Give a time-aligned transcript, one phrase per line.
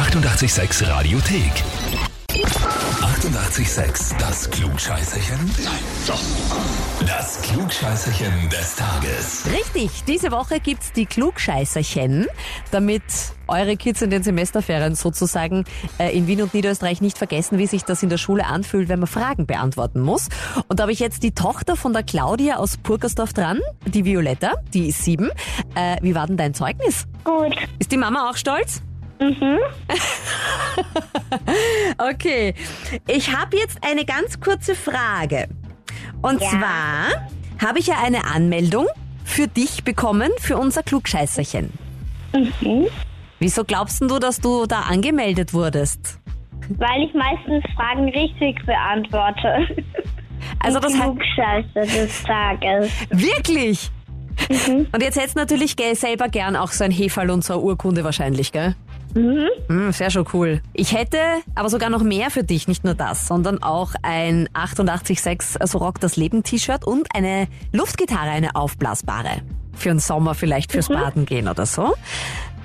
[0.00, 1.52] 886 Radiothek.
[2.30, 4.18] 88,6.
[4.18, 5.36] Das Klugscheißerchen?
[5.62, 5.74] Nein,
[6.06, 6.18] doch.
[7.06, 9.44] Das Klugscheißerchen des Tages.
[9.52, 12.28] Richtig, diese Woche gibt's die Klugscheißerchen,
[12.70, 13.02] damit
[13.46, 15.66] eure Kids in den Semesterferien sozusagen
[15.98, 19.00] äh, in Wien und Niederösterreich nicht vergessen, wie sich das in der Schule anfühlt, wenn
[19.00, 20.30] man Fragen beantworten muss.
[20.68, 24.54] Und da habe ich jetzt die Tochter von der Claudia aus Purkersdorf dran, die Violetta,
[24.72, 25.28] die ist sieben.
[25.74, 27.06] Äh, wie war denn dein Zeugnis?
[27.22, 27.54] Gut.
[27.78, 28.80] Ist die Mama auch stolz?
[29.20, 29.58] Mhm.
[31.98, 32.54] Okay,
[33.06, 35.48] ich habe jetzt eine ganz kurze Frage.
[36.22, 36.48] Und Ja.
[36.48, 37.28] zwar
[37.68, 38.86] habe ich ja eine Anmeldung
[39.24, 41.70] für dich bekommen, für unser Klugscheißerchen.
[42.34, 42.86] Mhm.
[43.38, 46.18] Wieso glaubst du, dass du da angemeldet wurdest?
[46.70, 49.76] Weil ich meistens Fragen richtig beantworte.
[50.58, 52.90] Also das heißt, Klugscheiße des Tages.
[53.10, 53.90] wirklich?
[54.48, 54.86] Mhm.
[54.90, 58.04] Und jetzt hättest du natürlich selber gern auch so ein Hefall und so eine Urkunde
[58.04, 58.74] wahrscheinlich, gell?
[59.14, 59.48] Mhm.
[59.68, 60.60] Hm, sehr schon cool.
[60.72, 61.18] Ich hätte
[61.54, 66.00] aber sogar noch mehr für dich, nicht nur das, sondern auch ein 886 So Rock
[66.00, 69.42] das Leben T-Shirt und eine Luftgitarre, eine aufblasbare.
[69.76, 71.94] Für den Sommer vielleicht fürs Baden gehen oder so.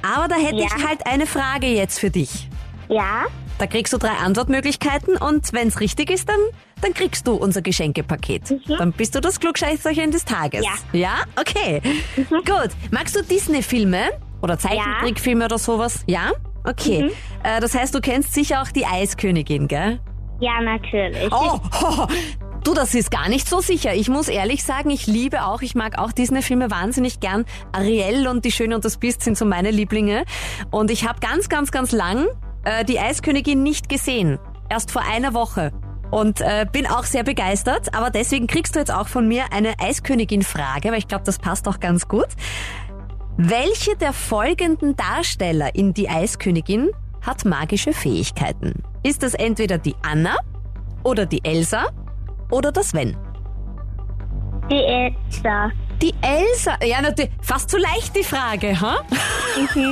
[0.02, 0.66] Aber da hätte Ja.
[0.68, 2.50] ich halt eine Frage jetzt für dich.
[2.90, 3.26] Ja?
[3.58, 6.40] Da kriegst du drei Antwortmöglichkeiten und wenn's richtig ist, dann,
[6.82, 8.54] dann kriegst du unser Geschenkepaket.
[8.68, 10.66] Dann bist du das Klugscheißerchen des Tages.
[10.66, 11.00] Ja.
[11.00, 11.14] Ja?
[11.40, 11.82] Okay.
[12.30, 12.70] Gut.
[12.92, 14.10] Magst du Disney-Filme
[14.42, 16.04] oder Zeichentrickfilme oder sowas?
[16.08, 16.32] Ja?
[16.64, 17.12] Okay.
[17.44, 20.00] Äh, das heißt, du kennst sicher auch die Eiskönigin, gell?
[20.40, 21.32] Ja, natürlich.
[21.32, 22.08] Oh, ho,
[22.64, 23.94] du, das ist gar nicht so sicher.
[23.94, 27.46] Ich muss ehrlich sagen, ich liebe auch, ich mag auch Disney-Filme wahnsinnig gern.
[27.72, 30.26] Ariel und Die Schöne und das Biest sind so meine Lieblinge.
[30.72, 32.26] Und ich habe ganz, ganz, ganz lang
[32.66, 34.40] äh, die Eiskönigin nicht gesehen.
[34.70, 35.72] Erst vor einer Woche.
[36.12, 39.74] Und äh, bin auch sehr begeistert, aber deswegen kriegst du jetzt auch von mir eine
[39.80, 42.28] Eiskönigin-Frage, weil ich glaube, das passt auch ganz gut.
[43.38, 46.92] Welche der folgenden Darsteller in Die Eiskönigin
[47.22, 48.82] hat magische Fähigkeiten?
[49.04, 50.38] Ist es entweder die Anna
[51.04, 51.88] oder die Elsa
[52.50, 53.18] oder das Sven?
[54.72, 55.70] Die Elsa.
[56.02, 59.00] Die Elsa, ja, natürlich, fast zu leicht die Frage, ha?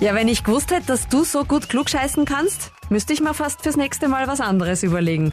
[0.00, 3.62] ja, wenn ich gewusst hätte, dass du so gut klugscheißen kannst, müsste ich mir fast
[3.62, 5.32] fürs nächste Mal was anderes überlegen.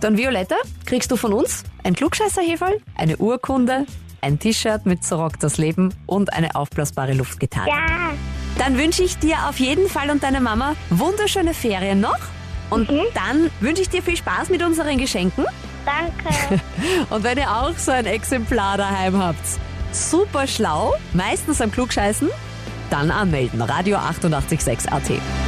[0.00, 0.56] Dann Violetta,
[0.86, 3.84] kriegst du von uns ein Klugscheißerheferl, eine Urkunde,
[4.20, 7.68] ein T-Shirt mit So rockt das Leben und eine aufblasbare Luftgitarre.
[7.68, 8.12] Ja.
[8.58, 12.18] Dann wünsche ich dir auf jeden Fall und deiner Mama wunderschöne Ferien noch.
[12.70, 15.46] Und dann wünsche ich dir viel Spaß mit unseren Geschenken.
[15.86, 16.60] Danke.
[17.10, 19.42] Und wenn ihr auch so ein Exemplar daheim habt,
[19.90, 22.28] super schlau, meistens am Klugscheißen,
[22.90, 23.62] dann anmelden.
[23.62, 25.47] Radio 886 AT.